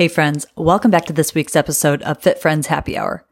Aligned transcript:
Hey 0.00 0.08
friends, 0.08 0.46
welcome 0.56 0.90
back 0.90 1.04
to 1.04 1.12
this 1.12 1.34
week's 1.34 1.54
episode 1.54 2.00
of 2.04 2.22
Fit 2.22 2.40
Friends 2.40 2.68
Happy 2.68 2.96
Hour. 2.96 3.22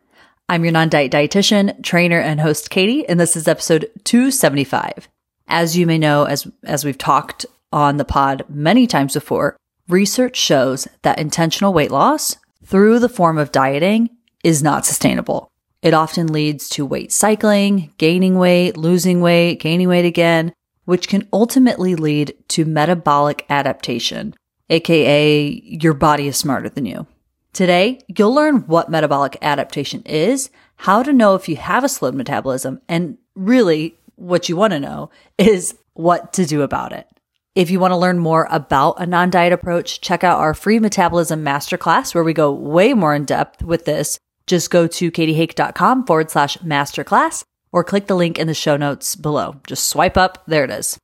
I'm 0.51 0.65
your 0.65 0.73
non-diet 0.75 1.11
dietitian, 1.11 1.83
trainer, 1.83 2.21
and 2.21 2.43
host 2.43 2.69
Katie, 2.69 3.09
and 3.09 3.19
this 3.19 3.37
is 3.37 3.49
episode 3.49 3.91
275. 4.05 5.09
As 5.47 5.79
you 5.79 5.87
may 5.87 5.97
know, 5.97 6.25
as, 6.25 6.47
as 6.65 6.85
we've 6.85 6.99
talked 6.99 7.47
on 7.73 7.97
the 7.97 8.05
pod 8.05 8.45
many 8.51 8.87
times 8.87 9.15
before, 9.15 9.57
research 9.89 10.37
shows 10.37 10.87
that 11.01 11.19
intentional 11.19 11.73
weight 11.73 11.91
loss 11.91 12.37
through 12.67 12.99
the 12.99 13.09
form 13.09 13.39
of 13.39 13.51
dieting 13.51 14.11
is 14.45 14.63
not 14.63 14.85
sustainable. 14.85 15.51
It 15.81 15.95
often 15.95 16.27
leads 16.27 16.69
to 16.69 16.85
weight 16.85 17.13
cycling, 17.13 17.95
gaining 17.97 18.39
weight, 18.39 18.77
losing 18.77 19.23
weight, 19.23 19.59
gaining 19.59 19.89
weight 19.89 20.05
again, 20.05 20.53
which 20.85 21.09
can 21.09 21.31
ultimately 21.33 21.95
lead 21.95 22.35
to 22.49 22.67
metabolic 22.67 23.47
adaptation, 23.49 24.35
aka 24.71 25.63
your 25.65 25.95
body 25.95 26.29
is 26.29 26.37
smarter 26.37 26.69
than 26.69 26.87
you. 26.87 27.07
Today, 27.53 28.01
you'll 28.07 28.35
learn 28.35 28.67
what 28.67 28.91
metabolic 28.91 29.37
adaptation 29.43 30.03
is, 30.03 30.51
how 30.77 31.03
to 31.03 31.13
know 31.13 31.35
if 31.35 31.49
you 31.49 31.57
have 31.57 31.83
a 31.83 31.89
slowed 31.89 32.15
metabolism, 32.15 32.81
and 32.89 33.19
really 33.35 33.97
what 34.17 34.49
you 34.49 34.57
want 34.57 34.73
to 34.73 34.81
know 34.81 35.11
is 35.39 35.77
what 35.95 36.33
to 36.35 36.47
do 36.47 36.63
about 36.63 36.93
it. 36.93 37.07
If 37.55 37.71
you 37.71 37.81
want 37.81 37.93
to 37.93 37.97
learn 37.97 38.19
more 38.19 38.47
about 38.51 39.01
a 39.01 39.07
non 39.07 39.31
diet 39.31 39.53
approach, 39.53 40.01
check 40.01 40.23
out 40.23 40.39
our 40.39 40.55
free 40.55 40.79
metabolism 40.79 41.45
masterclass 41.45 42.15
where 42.15 42.23
we 42.23 42.33
go 42.33 42.53
way 42.53 42.95
more 42.95 43.15
in 43.15 43.25
depth 43.25 43.63
with 43.63 43.85
this. 43.85 44.19
Just 44.47 44.71
go 44.71 44.87
to 44.87 45.11
katiehake.com 45.11 46.07
forward 46.07 46.31
slash 46.31 46.57
masterclass 46.59 47.43
or 47.73 47.83
click 47.83 48.07
the 48.07 48.15
link 48.15 48.39
in 48.39 48.47
the 48.47 48.55
show 48.55 48.77
notes 48.77 49.17
below. 49.17 49.57
Just 49.67 49.89
swipe 49.89 50.17
up. 50.17 50.45
There 50.47 50.65
it 50.65 50.71
is. 50.71 50.99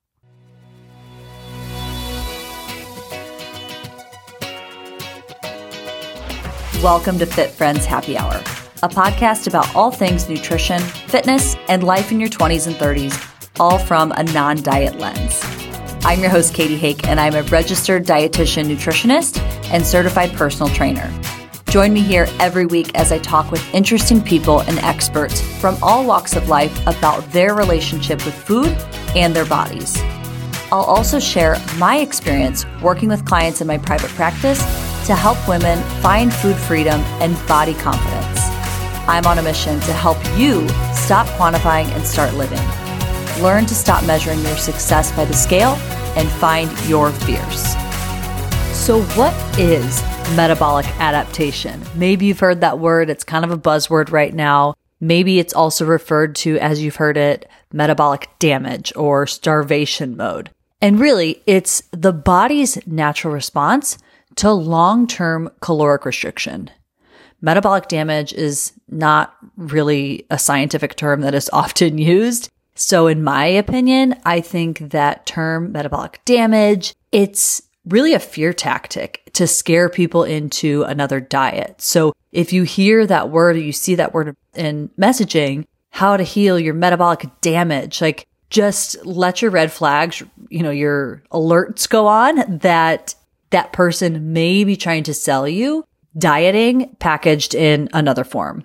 Welcome 6.85 7.19
to 7.21 7.25
Fit 7.25 7.51
Friends 7.51 7.87
Happy 7.87 8.15
Hour, 8.15 8.37
a 8.83 8.91
podcast 8.91 9.47
about 9.47 9.75
all 9.75 9.91
things 9.91 10.29
nutrition, 10.29 10.83
fitness, 10.83 11.57
and 11.71 11.83
life 11.83 12.13
in 12.13 12.21
your 12.21 12.29
20s 12.29 12.67
and 12.67 12.77
30s, 12.77 13.59
all 13.59 13.79
from 13.79 14.13
a 14.13 14.23
non 14.23 14.63
diet 14.63 14.99
lens. 14.99 15.41
I'm 16.05 16.21
your 16.21 16.29
host, 16.29 16.53
Katie 16.53 16.77
Hake, 16.77 17.07
and 17.09 17.19
I'm 17.19 17.37
a 17.37 17.43
registered 17.45 18.05
dietitian 18.05 18.67
nutritionist 18.67 19.39
and 19.73 19.87
certified 19.87 20.35
personal 20.35 20.69
trainer. 20.75 21.11
Join 21.71 21.95
me 21.95 22.03
here 22.03 22.27
every 22.39 22.67
week 22.67 22.91
as 22.95 23.13
I 23.13 23.19
talk 23.19 23.51
with 23.51 23.67
interesting 23.75 24.21
people 24.21 24.61
and 24.61 24.79
experts 24.81 25.41
from 25.63 25.79
all 25.83 26.05
walks 26.05 26.37
of 26.37 26.51
life 26.51 26.79
about 26.87 27.27
their 27.33 27.55
relationship 27.55 28.23
with 28.27 28.35
food 28.35 28.77
and 29.17 29.35
their 29.35 29.47
bodies. 29.47 29.99
I'll 30.71 30.83
also 30.83 31.19
share 31.19 31.57
my 31.79 32.01
experience 32.01 32.67
working 32.83 33.09
with 33.09 33.25
clients 33.25 33.63
in 33.63 33.67
my 33.67 33.79
private 33.79 34.11
practice 34.11 34.84
to 35.05 35.15
help 35.15 35.37
women 35.47 35.83
find 36.01 36.33
food 36.33 36.57
freedom 36.57 37.01
and 37.21 37.35
body 37.47 37.75
confidence. 37.75 38.41
I'm 39.07 39.27
on 39.27 39.39
a 39.39 39.43
mission 39.43 39.79
to 39.81 39.93
help 39.93 40.17
you 40.37 40.67
stop 40.95 41.27
quantifying 41.39 41.87
and 41.89 42.07
start 42.07 42.33
living. 42.35 42.63
Learn 43.43 43.67
to 43.67 43.75
stop 43.75 44.05
measuring 44.07 44.41
your 44.41 44.57
success 44.57 45.13
by 45.13 45.27
the 45.27 45.35
scale 45.35 45.73
and 46.17 46.29
find 46.31 46.71
your 46.89 47.11
fears. 47.11 47.75
So, 48.73 49.03
what 49.15 49.35
is 49.59 50.03
metabolic 50.37 50.87
adaptation? 51.01 51.83
Maybe 51.95 52.27
you've 52.27 52.41
heard 52.41 52.63
that 52.63 52.79
word, 52.79 53.11
it's 53.11 53.25
kind 53.25 53.45
of 53.45 53.51
a 53.51 53.59
buzzword 53.59 54.11
right 54.11 54.33
now. 54.33 54.75
Maybe 55.01 55.39
it's 55.39 55.53
also 55.53 55.85
referred 55.85 56.35
to 56.37 56.59
as 56.61 56.83
you've 56.83 56.97
heard 56.97 57.19
it, 57.19 57.47
metabolic 57.73 58.31
damage 58.39 58.93
or 58.97 59.27
starvation 59.27 60.17
mode. 60.17 60.51
And 60.81 60.99
really, 60.99 61.43
it's 61.47 61.83
the 61.91 62.13
body's 62.13 62.87
natural 62.87 63.35
response 63.35 63.99
to 64.37 64.53
long 64.53 65.07
term 65.07 65.51
caloric 65.61 66.05
restriction. 66.05 66.71
Metabolic 67.41 67.89
damage 67.89 68.33
is 68.33 68.73
not 68.89 69.37
really 69.57 70.27
a 70.31 70.39
scientific 70.39 70.97
term 70.97 71.21
that 71.21 71.35
is 71.35 71.51
often 71.53 71.99
used. 71.99 72.51
So 72.75 73.07
in 73.07 73.23
my 73.23 73.47
opinion, 73.47 74.17
I 74.25 74.41
think 74.41 74.91
that 74.91 75.27
term 75.27 75.73
metabolic 75.73 76.21
damage, 76.25 76.95
it's 77.13 77.63
really 77.87 78.15
a 78.15 78.19
fear 78.19 78.53
tactic 78.53 79.31
to 79.35 79.47
scare 79.47 79.89
people 79.89 80.25
into 80.25 80.83
another 80.85 81.21
diet. 81.21 81.81
So 81.81 82.15
if 82.33 82.53
you 82.53 82.65
hear 82.65 83.07
that 83.07 83.31
word 83.31 83.57
or 83.57 83.61
you 83.61 83.73
see 83.73 83.95
that 83.97 84.15
word 84.15 84.35
in 84.55 84.89
messaging, 84.99 85.67
how 85.91 86.17
to 86.17 86.25
heal 86.25 86.59
your 86.59 86.75
metabolic 86.75 87.27
damage, 87.41 88.01
like 88.01 88.27
just 88.51 89.05
let 89.05 89.43
your 89.43 89.51
red 89.51 89.71
flags, 89.71 90.23
you 90.49 90.63
know, 90.63 90.71
your 90.71 91.23
alerts 91.31 91.89
go 91.89 92.07
on 92.07 92.59
that 92.59 93.15
that 93.55 93.73
person 93.73 94.33
may 94.33 94.65
be 94.65 94.75
trying 94.75 95.05
to 95.05 95.15
sell 95.15 95.47
you 95.47 95.85
dieting 96.19 96.97
packaged 96.99 97.55
in 97.55 97.89
another 97.93 98.25
form. 98.25 98.65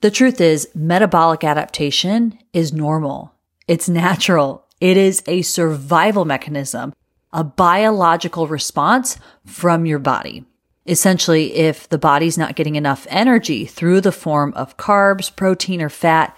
The 0.00 0.10
truth 0.10 0.40
is 0.40 0.66
metabolic 0.74 1.44
adaptation 1.44 2.38
is 2.54 2.72
normal. 2.72 3.34
It's 3.68 3.86
natural. 3.86 4.66
It 4.80 4.96
is 4.96 5.22
a 5.26 5.42
survival 5.42 6.24
mechanism, 6.24 6.94
a 7.34 7.44
biological 7.44 8.46
response 8.46 9.18
from 9.44 9.84
your 9.84 9.98
body. 9.98 10.46
Essentially, 10.86 11.54
if 11.54 11.86
the 11.90 11.98
body's 11.98 12.38
not 12.38 12.56
getting 12.56 12.76
enough 12.76 13.06
energy 13.10 13.66
through 13.66 14.00
the 14.00 14.10
form 14.10 14.54
of 14.54 14.78
carbs, 14.78 15.36
protein, 15.36 15.82
or 15.82 15.90
fat, 15.90 16.34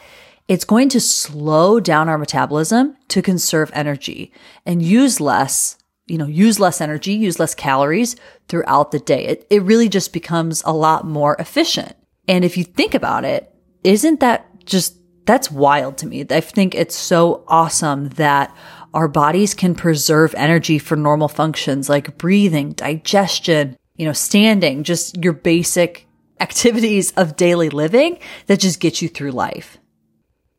it's 0.49 0.65
going 0.65 0.89
to 0.89 1.01
slow 1.01 1.79
down 1.79 2.09
our 2.09 2.19
metabolism 2.19 2.97
to 3.07 3.23
conserve 3.23 3.71
energy 3.73 4.33
and 4.67 4.83
use 4.83 5.21
less 5.21 5.79
you 6.13 6.19
know, 6.19 6.27
use 6.27 6.61
less 6.61 6.83
energy, 6.83 7.15
use 7.15 7.41
less 7.41 7.55
calories 7.55 8.17
throughout 8.47 8.91
the 8.91 8.99
day. 8.99 9.25
It, 9.25 9.47
it 9.49 9.63
really 9.63 9.89
just 9.89 10.13
becomes 10.13 10.63
a 10.67 10.71
lot 10.71 11.07
more 11.07 11.37
efficient. 11.39 11.97
And 12.29 12.45
if 12.45 12.59
you 12.59 12.65
think 12.65 12.93
about 12.93 13.25
it, 13.25 13.51
isn't 13.83 14.21
that 14.21 14.67
just, 14.67 14.95
that's 15.25 15.51
wild 15.51 15.97
to 15.99 16.07
me. 16.07 16.27
I 16.29 16.41
think 16.41 16.75
it's 16.75 16.95
so 16.95 17.45
awesome 17.49 18.11
that 18.11 18.55
our 18.93 19.09
bodies 19.09 19.55
can 19.55 19.75
preserve 19.75 20.35
energy 20.35 20.79
for 20.79 20.97
normal 20.97 21.29
functions 21.29 21.89
like 21.89 22.19
breathing, 22.19 22.73
digestion, 22.73 23.79
you 23.97 24.05
know, 24.05 24.13
standing, 24.13 24.85
just 24.85 25.17
your 25.25 25.33
basic 25.33 26.07
activities 26.41 27.13
of 27.13 27.37
daily 27.37 27.71
living 27.71 28.19
that 28.49 28.61
just 28.61 28.81
get 28.81 29.01
you 29.01 29.09
through 29.09 29.31
life. 29.31 29.79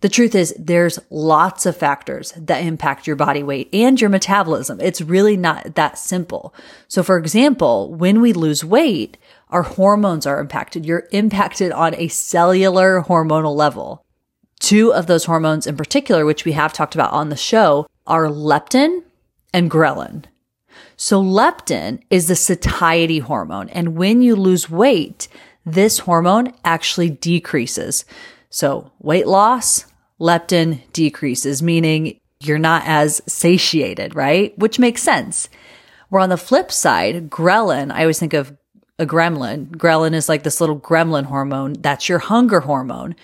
The 0.04 0.10
truth 0.10 0.36
is 0.36 0.54
there's 0.60 1.00
lots 1.10 1.66
of 1.66 1.78
factors 1.78 2.34
that 2.36 2.62
impact 2.62 3.08
your 3.08 3.16
body 3.16 3.42
weight 3.42 3.70
and 3.72 4.02
your 4.02 4.10
metabolism. 4.10 4.82
It's 4.82 5.00
really 5.00 5.38
not 5.38 5.76
that 5.76 5.98
simple. 5.98 6.54
So 6.90 7.04
for 7.04 7.18
example, 7.18 7.90
when 7.94 8.20
we 8.20 8.34
lose 8.34 8.66
weight, 8.66 9.18
our 9.48 9.62
hormones 9.62 10.26
are 10.26 10.42
impacted. 10.42 10.86
You're 10.86 11.08
impacted 11.14 11.72
on 11.72 11.96
a 11.96 12.10
cellular 12.10 13.04
hormonal 13.04 13.56
level. 13.56 14.04
Two 14.60 14.94
of 14.94 15.08
those 15.08 15.24
hormones 15.24 15.66
in 15.66 15.78
particular, 15.78 16.26
which 16.26 16.44
we 16.44 16.52
have 16.52 16.74
talked 16.74 16.96
about 16.96 17.14
on 17.14 17.30
the 17.30 17.38
show, 17.38 17.88
are 18.06 18.28
leptin 18.28 19.04
and 19.54 19.72
ghrelin. 19.72 20.26
So 20.98 21.24
leptin 21.24 22.02
is 22.10 22.28
the 22.28 22.36
satiety 22.36 23.20
hormone. 23.20 23.70
And 23.70 23.96
when 23.96 24.22
you 24.22 24.36
lose 24.36 24.70
weight, 24.70 25.30
this 25.66 26.00
hormone 26.00 26.52
actually 26.66 27.10
decreases. 27.10 28.04
So 28.50 28.92
weight 29.00 29.28
loss, 29.28 29.86
leptin 30.20 30.82
decreases, 30.94 31.62
meaning 31.62 32.20
you're 32.40 32.60
not 32.60 32.84
as 32.86 33.22
satiated, 33.28 34.16
right? 34.16 34.58
Which 34.58 34.80
makes 34.80 35.02
sense. 35.02 35.50
Where 36.10 36.22
on 36.22 36.30
the 36.30 36.38
flip 36.38 36.72
side, 36.72 37.30
ghrelin, 37.30 37.92
I 37.92 38.02
always 38.02 38.20
think 38.20 38.34
of 38.34 38.56
a 39.00 39.06
gremlin. 39.06 39.68
Ghrelin 39.68 40.14
is 40.14 40.30
like 40.30 40.44
this 40.44 40.62
little 40.62 40.80
gremlin 40.80 41.26
hormone. 41.26 41.74
That's 41.74 42.08
your 42.08 42.20
hunger 42.20 42.62
hormone. 42.62 43.16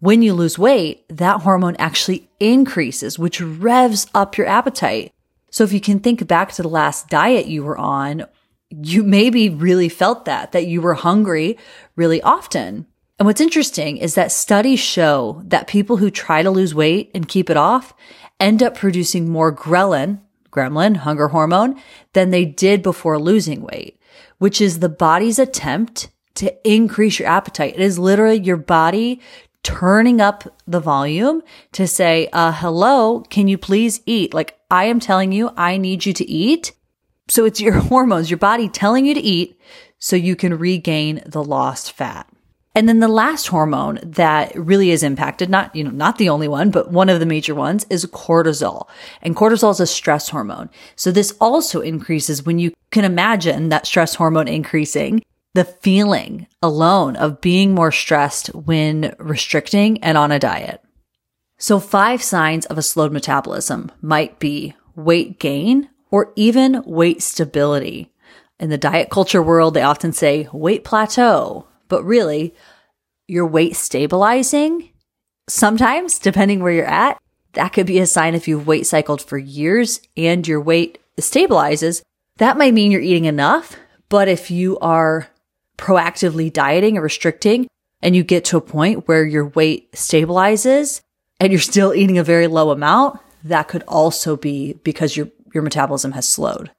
When 0.00 0.22
you 0.22 0.34
lose 0.34 0.58
weight, 0.58 1.04
that 1.08 1.42
hormone 1.42 1.76
actually 1.76 2.28
increases, 2.40 3.18
which 3.18 3.40
revs 3.40 4.08
up 4.14 4.36
your 4.36 4.48
appetite. 4.48 5.12
So 5.50 5.62
if 5.62 5.72
you 5.72 5.80
can 5.80 6.00
think 6.00 6.26
back 6.26 6.50
to 6.52 6.62
the 6.62 6.68
last 6.68 7.08
diet 7.08 7.46
you 7.46 7.62
were 7.62 7.78
on, 7.78 8.26
you 8.70 9.04
maybe 9.04 9.48
really 9.48 9.88
felt 9.88 10.24
that, 10.24 10.52
that 10.52 10.66
you 10.66 10.80
were 10.80 10.94
hungry 10.94 11.58
really 11.94 12.20
often. 12.22 12.86
And 13.22 13.28
what's 13.28 13.40
interesting 13.40 13.98
is 13.98 14.16
that 14.16 14.32
studies 14.32 14.80
show 14.80 15.42
that 15.44 15.68
people 15.68 15.98
who 15.98 16.10
try 16.10 16.42
to 16.42 16.50
lose 16.50 16.74
weight 16.74 17.12
and 17.14 17.28
keep 17.28 17.50
it 17.50 17.56
off 17.56 17.94
end 18.40 18.64
up 18.64 18.76
producing 18.76 19.28
more 19.28 19.54
ghrelin, 19.54 20.18
gremlin, 20.50 20.96
hunger 20.96 21.28
hormone, 21.28 21.80
than 22.14 22.30
they 22.30 22.44
did 22.44 22.82
before 22.82 23.20
losing 23.20 23.62
weight, 23.62 24.00
which 24.38 24.60
is 24.60 24.80
the 24.80 24.88
body's 24.88 25.38
attempt 25.38 26.10
to 26.34 26.52
increase 26.68 27.20
your 27.20 27.28
appetite. 27.28 27.74
It 27.74 27.80
is 27.80 27.96
literally 27.96 28.40
your 28.40 28.56
body 28.56 29.20
turning 29.62 30.20
up 30.20 30.58
the 30.66 30.80
volume 30.80 31.42
to 31.70 31.86
say, 31.86 32.28
uh, 32.32 32.50
hello, 32.50 33.20
can 33.20 33.46
you 33.46 33.56
please 33.56 34.00
eat? 34.04 34.34
Like 34.34 34.58
I 34.68 34.86
am 34.86 34.98
telling 34.98 35.30
you, 35.30 35.52
I 35.56 35.76
need 35.76 36.06
you 36.06 36.12
to 36.12 36.28
eat. 36.28 36.72
So 37.28 37.44
it's 37.44 37.60
your 37.60 37.74
hormones, 37.88 38.32
your 38.32 38.38
body 38.38 38.68
telling 38.68 39.06
you 39.06 39.14
to 39.14 39.20
eat 39.20 39.60
so 40.00 40.16
you 40.16 40.34
can 40.34 40.58
regain 40.58 41.22
the 41.24 41.44
lost 41.44 41.92
fat. 41.92 42.26
And 42.74 42.88
then 42.88 43.00
the 43.00 43.08
last 43.08 43.48
hormone 43.48 44.00
that 44.02 44.54
really 44.56 44.90
is 44.90 45.02
impacted, 45.02 45.50
not, 45.50 45.76
you 45.76 45.84
know, 45.84 45.90
not 45.90 46.16
the 46.16 46.30
only 46.30 46.48
one, 46.48 46.70
but 46.70 46.90
one 46.90 47.10
of 47.10 47.20
the 47.20 47.26
major 47.26 47.54
ones 47.54 47.84
is 47.90 48.06
cortisol. 48.06 48.88
And 49.20 49.36
cortisol 49.36 49.72
is 49.72 49.80
a 49.80 49.86
stress 49.86 50.30
hormone. 50.30 50.70
So 50.96 51.10
this 51.10 51.34
also 51.38 51.82
increases 51.82 52.44
when 52.44 52.58
you 52.58 52.72
can 52.90 53.04
imagine 53.04 53.68
that 53.68 53.86
stress 53.86 54.14
hormone 54.14 54.48
increasing. 54.48 55.22
the 55.54 55.64
feeling 55.64 56.46
alone 56.62 57.16
of 57.16 57.40
being 57.40 57.74
more 57.74 57.92
stressed 57.92 58.48
when 58.54 59.14
restricting 59.18 60.02
and 60.02 60.16
on 60.16 60.32
a 60.32 60.38
diet. 60.38 60.82
So 61.58 61.78
five 61.78 62.22
signs 62.22 62.66
of 62.66 62.78
a 62.78 62.82
slowed 62.82 63.12
metabolism 63.12 63.92
might 64.00 64.38
be 64.38 64.74
weight 64.96 65.38
gain 65.38 65.90
or 66.10 66.32
even 66.36 66.82
weight 66.84 67.22
stability. 67.22 68.12
In 68.58 68.70
the 68.70 68.78
diet 68.78 69.10
culture 69.10 69.42
world, 69.42 69.74
they 69.74 69.82
often 69.82 70.12
say 70.12 70.48
weight 70.52 70.84
plateau, 70.84 71.66
but 71.88 72.04
really 72.04 72.54
your 73.28 73.46
weight 73.46 73.76
stabilizing 73.76 74.92
sometimes 75.48 76.18
depending 76.18 76.62
where 76.62 76.72
you're 76.72 76.86
at. 76.86 77.18
That 77.54 77.72
could 77.72 77.86
be 77.86 77.98
a 77.98 78.06
sign 78.06 78.34
if 78.34 78.48
you've 78.48 78.66
weight 78.66 78.86
cycled 78.86 79.20
for 79.20 79.38
years 79.38 80.00
and 80.16 80.46
your 80.46 80.60
weight 80.60 80.98
stabilizes. 81.20 82.02
That 82.38 82.56
might 82.56 82.74
mean 82.74 82.90
you're 82.90 83.00
eating 83.00 83.26
enough. 83.26 83.76
But 84.08 84.28
if 84.28 84.50
you 84.50 84.78
are 84.78 85.28
proactively 85.76 86.52
dieting 86.52 86.96
or 86.96 87.02
restricting 87.02 87.66
and 88.00 88.16
you 88.16 88.22
get 88.22 88.44
to 88.46 88.56
a 88.56 88.62
point 88.62 89.06
where 89.08 89.24
your 89.24 89.46
weight 89.46 89.92
stabilizes 89.92 91.00
and 91.40 91.52
you're 91.52 91.60
still 91.60 91.94
eating 91.94 92.18
a 92.18 92.24
very 92.24 92.46
low 92.46 92.70
amount, 92.70 93.20
that 93.44 93.68
could 93.68 93.82
also 93.88 94.36
be 94.36 94.74
because 94.84 95.16
your, 95.16 95.28
your 95.52 95.62
metabolism 95.62 96.12
has 96.12 96.28
slowed. 96.28 96.70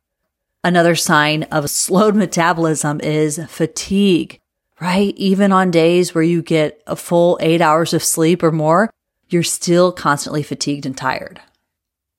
Another 0.63 0.95
sign 0.95 1.44
of 1.44 1.69
slowed 1.69 2.15
metabolism 2.15 3.01
is 3.01 3.39
fatigue, 3.47 4.39
right? 4.80 5.14
Even 5.18 5.52
on 5.52 5.72
days 5.72 6.14
where 6.14 6.24
you 6.24 6.42
get 6.42 6.81
a 6.88 6.96
full 6.96 7.38
eight 7.42 7.62
hours 7.62 7.94
of 7.94 8.04
sleep 8.04 8.44
or 8.44 8.52
more, 8.52 8.90
you're 9.30 9.44
still 9.44 9.92
constantly 9.92 10.44
fatigued 10.44 10.86
and 10.86 10.98
tired. 10.98 11.42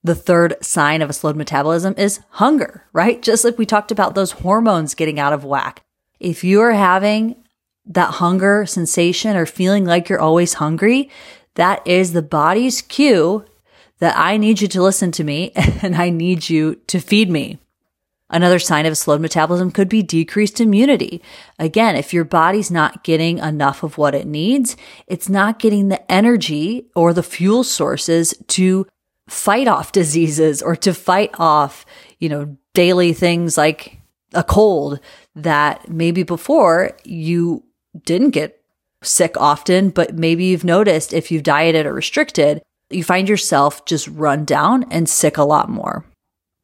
The 0.03 0.15
third 0.15 0.55
sign 0.63 1.01
of 1.01 1.09
a 1.09 1.13
slowed 1.13 1.35
metabolism 1.35 1.95
is 1.97 2.19
hunger, 2.31 2.83
right? 2.93 3.21
Just 3.21 3.43
like 3.43 3.57
we 3.57 3.65
talked 3.65 3.91
about 3.91 4.13
those 4.13 4.33
hormones 4.33 4.93
getting 4.93 5.19
out 5.19 5.33
of 5.33 5.43
whack. 5.43 5.81
If 6.19 6.43
you 6.43 6.61
are 6.61 6.73
having 6.73 7.35
that 7.87 8.15
hunger 8.15 8.65
sensation 8.65 9.35
or 9.35 9.45
feeling 9.45 9.85
like 9.85 10.09
you're 10.09 10.19
always 10.19 10.55
hungry, 10.55 11.09
that 11.55 11.85
is 11.87 12.13
the 12.13 12.21
body's 12.21 12.81
cue 12.81 13.45
that 13.99 14.17
I 14.17 14.37
need 14.37 14.61
you 14.61 14.67
to 14.67 14.81
listen 14.83 15.11
to 15.13 15.23
me 15.23 15.51
and 15.55 15.95
I 15.95 16.09
need 16.09 16.49
you 16.49 16.75
to 16.87 16.99
feed 16.99 17.29
me. 17.29 17.59
Another 18.29 18.57
sign 18.57 18.85
of 18.85 18.93
a 18.93 18.95
slowed 18.95 19.21
metabolism 19.21 19.71
could 19.71 19.87
be 19.87 20.01
decreased 20.01 20.59
immunity. 20.59 21.21
Again, 21.59 21.95
if 21.95 22.13
your 22.13 22.23
body's 22.23 22.71
not 22.71 23.03
getting 23.03 23.37
enough 23.37 23.83
of 23.83 23.97
what 23.97 24.15
it 24.15 24.25
needs, 24.25 24.75
it's 25.05 25.29
not 25.29 25.59
getting 25.59 25.89
the 25.89 26.11
energy 26.11 26.87
or 26.95 27.13
the 27.13 27.21
fuel 27.21 27.63
sources 27.63 28.33
to 28.47 28.87
fight 29.27 29.67
off 29.67 29.91
diseases 29.91 30.61
or 30.61 30.75
to 30.75 30.93
fight 30.93 31.31
off, 31.39 31.85
you 32.19 32.27
know, 32.27 32.57
daily 32.73 33.13
things 33.13 33.57
like 33.57 33.99
a 34.33 34.43
cold 34.43 34.99
that 35.35 35.87
maybe 35.87 36.23
before 36.23 36.97
you 37.03 37.63
didn't 38.05 38.31
get 38.31 38.61
sick 39.03 39.37
often, 39.37 39.89
but 39.89 40.15
maybe 40.15 40.45
you've 40.45 40.63
noticed 40.63 41.13
if 41.13 41.31
you've 41.31 41.43
dieted 41.43 41.85
or 41.85 41.93
restricted, 41.93 42.61
you 42.89 43.03
find 43.03 43.29
yourself 43.29 43.85
just 43.85 44.07
run 44.07 44.45
down 44.45 44.85
and 44.91 45.07
sick 45.07 45.37
a 45.37 45.43
lot 45.43 45.69
more. 45.69 46.05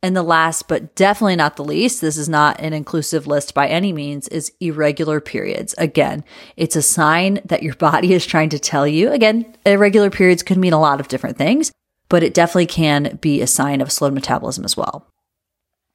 And 0.03 0.15
the 0.15 0.24
last, 0.24 0.68
but 0.68 0.95
definitely 0.95 1.36
not 1.36 1.57
the 1.57 1.63
least, 1.63 2.01
this 2.01 2.18
is 2.18 2.27
not 2.27 2.59
an 2.59 2.74
inclusive 2.74 3.27
list 3.27 3.53
by 3.53 3.68
any 3.68 3.94
means, 3.94 4.27
is 4.30 4.51
irregular 4.59 5.21
periods. 5.21 5.75
Again, 5.77 6.24
it's 6.57 6.75
a 6.75 6.81
sign 6.81 7.39
that 7.45 7.62
your 7.62 7.75
body 7.75 8.13
is 8.13 8.25
trying 8.25 8.50
to 8.50 8.59
tell 8.59 8.88
you. 8.88 9.12
Again, 9.12 9.56
irregular 9.63 10.09
periods 10.09 10.42
could 10.42 10.57
mean 10.57 10.74
a 10.74 10.80
lot 10.80 11.00
of 11.00 11.07
different 11.07 11.38
things, 11.38 11.71
but 12.09 12.24
it 12.24 12.33
definitely 12.33 12.65
can 12.65 13.19
be 13.21 13.42
a 13.42 13.48
sign 13.48 13.80
of 13.80 13.92
slowed 13.92 14.13
metabolism 14.13 14.65
as 14.65 14.75
well. 14.75 15.06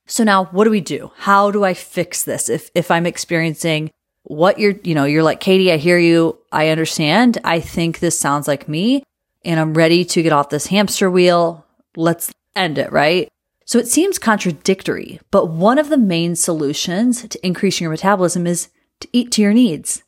So 0.06 0.22
now 0.22 0.44
what 0.46 0.64
do 0.64 0.70
we 0.70 0.80
do? 0.80 1.10
How 1.16 1.50
do 1.50 1.64
I 1.64 1.74
fix 1.74 2.22
this? 2.22 2.48
If, 2.48 2.70
if 2.76 2.92
I'm 2.92 3.06
experiencing 3.06 3.90
what 4.22 4.60
you're, 4.60 4.74
you 4.84 4.94
know, 4.94 5.04
you're 5.04 5.24
like, 5.24 5.40
Katie, 5.40 5.72
I 5.72 5.78
hear 5.78 5.98
you. 5.98 6.38
I 6.52 6.68
understand. 6.68 7.38
I 7.42 7.58
think 7.58 7.98
this 7.98 8.18
sounds 8.18 8.46
like 8.46 8.68
me 8.68 9.02
and 9.44 9.58
I'm 9.58 9.74
ready 9.74 10.04
to 10.04 10.22
get 10.22 10.32
off 10.32 10.48
this 10.48 10.68
hamster 10.68 11.10
wheel. 11.10 11.64
Let's 11.96 12.32
end 12.54 12.78
it, 12.78 12.92
right? 12.92 13.28
So 13.66 13.80
it 13.80 13.88
seems 13.88 14.20
contradictory, 14.20 15.20
but 15.32 15.46
one 15.46 15.76
of 15.78 15.88
the 15.88 15.98
main 15.98 16.36
solutions 16.36 17.26
to 17.26 17.46
increasing 17.46 17.84
your 17.84 17.90
metabolism 17.90 18.46
is 18.46 18.68
to 19.00 19.08
eat 19.12 19.32
to 19.32 19.42
your 19.42 19.52
needs, 19.52 20.04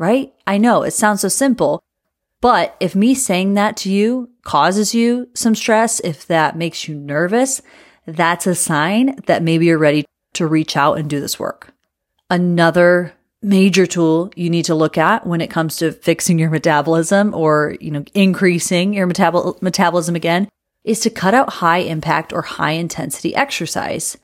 right? 0.00 0.34
I 0.44 0.58
know 0.58 0.82
it 0.82 0.90
sounds 0.90 1.20
so 1.20 1.28
simple, 1.28 1.80
but 2.40 2.76
if 2.80 2.96
me 2.96 3.14
saying 3.14 3.54
that 3.54 3.76
to 3.78 3.92
you 3.92 4.30
causes 4.42 4.92
you 4.92 5.28
some 5.34 5.54
stress, 5.54 6.00
if 6.00 6.26
that 6.26 6.56
makes 6.56 6.88
you 6.88 6.96
nervous, 6.96 7.62
that's 8.06 8.48
a 8.48 8.56
sign 8.56 9.14
that 9.26 9.44
maybe 9.44 9.66
you're 9.66 9.78
ready 9.78 10.04
to 10.32 10.48
reach 10.48 10.76
out 10.76 10.98
and 10.98 11.08
do 11.08 11.20
this 11.20 11.38
work. 11.38 11.72
Another 12.28 13.12
major 13.40 13.86
tool 13.86 14.32
you 14.34 14.50
need 14.50 14.64
to 14.64 14.74
look 14.74 14.98
at 14.98 15.24
when 15.24 15.40
it 15.40 15.50
comes 15.50 15.76
to 15.76 15.92
fixing 15.92 16.40
your 16.40 16.50
metabolism 16.50 17.34
or, 17.34 17.76
you 17.80 17.92
know, 17.92 18.04
increasing 18.14 18.94
your 18.94 19.06
metabol- 19.06 19.62
metabolism 19.62 20.16
again 20.16 20.48
is 20.84 21.00
to 21.00 21.10
cut 21.10 21.34
out 21.34 21.54
high 21.54 21.78
impact 21.78 22.32
or 22.32 22.42
high 22.42 22.72
intensity 22.72 23.34
exercise. 23.34 24.16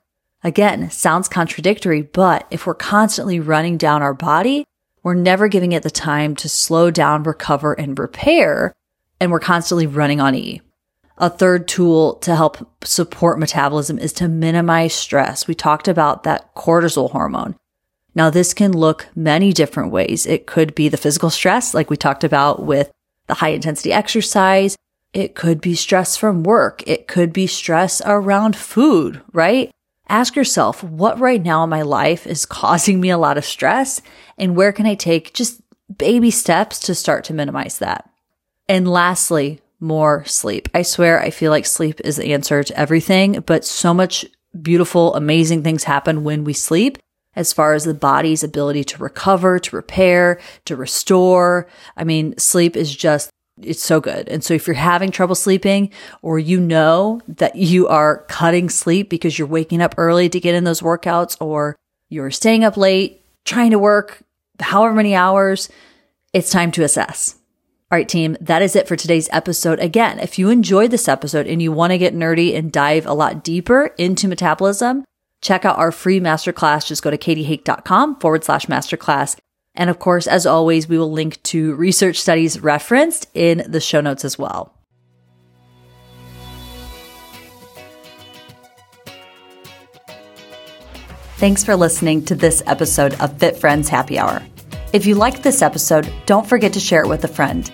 Again, 0.43 0.91
sounds 0.91 1.29
contradictory, 1.29 2.03
but 2.03 2.47
if 2.50 2.67
we're 2.67 2.75
constantly 2.75 3.41
running 3.41 3.76
down 3.76 4.03
our 4.03 4.14
body, 4.14 4.64
we're 5.03 5.14
never 5.14 5.49
giving 5.49 5.73
it 5.73 5.82
the 5.82 5.91
time 5.91 6.35
to 6.37 6.49
slow 6.49 6.91
down, 6.91 7.23
recover, 7.23 7.73
and 7.75 7.99
repair, 7.99 8.75
and 9.20 9.31
we're 9.31 9.41
constantly 9.41 9.87
running 9.87 10.20
on 10.20 10.35
E. 10.35 10.61
A 11.19 11.31
third 11.31 11.67
tool 11.67 12.14
to 12.17 12.37
help 12.37 12.85
support 12.85 13.38
metabolism 13.38 13.99
is 13.99 14.12
to 14.14 14.29
minimize 14.29 14.94
stress. 14.94 15.47
We 15.47 15.55
talked 15.55 15.88
about 15.88 16.25
that 16.25 16.55
cortisol 16.55 17.11
hormone. 17.11 17.56
Now, 18.14 18.31
this 18.31 18.52
can 18.52 18.73
look 18.73 19.09
many 19.14 19.52
different 19.52 19.93
ways. 19.93 20.26
It 20.26 20.47
could 20.47 20.75
be 20.75 20.88
the 20.88 20.97
physical 20.97 21.31
stress, 21.31 21.75
like 21.75 21.88
we 21.88 21.97
talked 21.97 22.25
about 22.25 22.64
with 22.64 22.91
the 23.26 23.35
high 23.35 23.50
intensity 23.50 23.93
exercise. 23.93 24.76
It 25.12 25.35
could 25.35 25.61
be 25.61 25.75
stress 25.75 26.17
from 26.17 26.43
work. 26.43 26.82
It 26.87 27.08
could 27.08 27.32
be 27.32 27.47
stress 27.47 28.03
around 28.05 28.56
food, 28.56 29.23
right? 29.32 29.70
Ask 30.08 30.37
yourself, 30.37 30.85
what 30.85 31.19
right 31.19 31.43
now 31.43 31.64
in 31.64 31.70
my 31.70 31.82
life 31.82 32.26
is 32.26 32.47
causing 32.47 33.00
me 33.00 33.11
a 33.11 33.19
lot 33.19 33.38
of 33.38 33.44
stress? 33.44 34.00
And 34.38 34.55
where 34.55 34.73
can 34.73 34.87
I 34.87 34.94
take 34.94 35.35
just 35.35 35.61
baby 35.97 36.31
steps 36.31 36.79
to 36.81 36.94
start 36.94 37.25
to 37.25 37.35
minimize 37.35 37.79
that? 37.79 38.08
And 38.69 38.88
lastly, 38.88 39.61
more 39.81 40.25
sleep. 40.25 40.69
I 40.75 40.82
swear, 40.82 41.20
I 41.20 41.31
feel 41.31 41.50
like 41.50 41.67
sleep 41.67 42.00
is 42.02 42.17
the 42.17 42.32
answer 42.32 42.62
to 42.62 42.79
everything, 42.79 43.41
but 43.47 43.64
so 43.64 43.93
much 43.93 44.25
beautiful, 44.61 45.14
amazing 45.14 45.62
things 45.62 45.85
happen 45.85 46.25
when 46.25 46.44
we 46.44 46.52
sleep 46.52 46.99
as 47.35 47.52
far 47.52 47.75
as 47.75 47.85
the 47.85 47.94
body's 47.94 48.43
ability 48.43 48.82
to 48.82 49.02
recover, 49.02 49.59
to 49.59 49.76
repair, 49.76 50.41
to 50.64 50.75
restore. 50.75 51.66
I 51.97 52.04
mean, 52.04 52.37
sleep 52.38 52.76
is 52.76 52.95
just, 52.95 53.31
it's 53.63 53.83
so 53.83 54.01
good. 54.01 54.29
And 54.29 54.45
so 54.45 54.55
if 54.55 54.67
you're 54.67 54.75
having 54.75 55.11
trouble 55.11 55.35
sleeping 55.35 55.91
or 56.23 56.39
you 56.39 56.61
know 56.61 57.21
that 57.29 57.57
you 57.57 57.89
are 57.89 58.25
cutting 58.29 58.69
sleep 58.69 59.09
because 59.09 59.39
you're 59.39 59.49
waking 59.49 59.81
up 59.81 59.95
early 59.97 60.29
to 60.29 60.41
get 60.41 60.55
in 60.55 60.65
those 60.65 60.81
workouts 60.81 61.37
or 61.41 61.77
you're 62.09 62.31
staying 62.31 62.65
up 62.65 62.77
late, 62.77 63.23
trying 63.45 63.71
to 63.71 63.79
work 63.79 64.23
however 64.61 64.95
many 64.95 65.15
hours, 65.15 65.69
it's 66.33 66.51
time 66.51 66.71
to 66.73 66.83
assess. 66.83 67.37
All 67.91 67.97
right, 67.97 68.09
team, 68.09 68.37
that 68.41 68.63
is 68.63 68.75
it 68.75 68.89
for 68.89 68.97
today's 68.97 69.29
episode. 69.33 69.79
Again, 69.79 70.19
if 70.19 70.39
you 70.39 70.51
enjoyed 70.51 70.91
this 70.91 71.09
episode 71.09 71.47
and 71.47 71.63
you 71.63 71.71
want 71.71 71.93
to 71.93 71.99
get 71.99 72.15
nerdy 72.15 72.57
and 72.57 72.73
dive 72.73 73.07
a 73.07 73.15
lot 73.15 73.45
deeper 73.45 73.95
into 73.97 74.27
metabolism, 74.27 75.05
check 75.41 75.65
out 75.65 75.79
our 75.79 75.93
free 75.93 76.19
masterclass. 76.19 76.87
Just 76.87 77.03
go 77.03 77.11
to 77.11 77.19
katiehake.com 77.19 78.19
forward 78.19 78.43
slash 78.43 78.67
masterclass. 78.67 79.37
And 79.76 79.90
of 79.90 79.99
course, 79.99 80.26
as 80.26 80.47
always, 80.47 80.88
we 80.88 80.99
will 80.99 81.12
link 81.12 81.42
to 81.45 81.75
research 81.75 82.18
studies 82.21 82.61
referenced 82.61 83.28
in 83.35 83.62
the 83.68 83.80
show 83.80 84.00
notes 84.00 84.25
as 84.25 84.38
well. 84.38 84.73
Thanks 91.37 91.62
for 91.62 91.76
listening 91.76 92.25
to 92.25 92.35
this 92.35 92.62
episode 92.66 93.12
of 93.21 93.38
Fit 93.38 93.59
Friends 93.59 93.90
Happy 93.90 94.18
Hour. 94.18 94.42
If 94.95 95.04
you 95.04 95.14
liked 95.14 95.42
this 95.42 95.61
episode, 95.61 96.11
don't 96.25 96.47
forget 96.47 96.73
to 96.73 96.80
share 96.80 97.02
it 97.02 97.09
with 97.09 97.25
a 97.25 97.28
friend. 97.28 97.71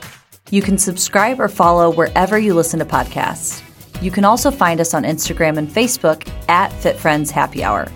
You 0.51 0.63
can 0.63 0.77
subscribe 0.77 1.39
or 1.39 1.49
follow 1.49 1.89
wherever 1.89 2.37
you 2.37 2.55
listen 2.55 2.81
to 2.81 2.85
podcasts. 2.85 3.63
You 4.03 4.11
can 4.11 4.25
also 4.25 4.51
find 4.51 4.81
us 4.81 4.95
on 4.95 5.05
Instagram 5.05 5.59
and 5.59 5.69
Facebook 5.69 6.29
at 6.49 6.73
Fit 6.73 6.97
Friends 6.97 7.31
Happy 7.31 7.63
Hour. 7.63 7.87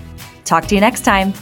Talk 0.44 0.66
to 0.66 0.76
you 0.76 0.80
next 0.80 1.04
time. 1.04 1.34